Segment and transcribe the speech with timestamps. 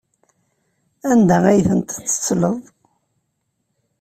[1.11, 2.57] Anda ay tent-tettleḍ?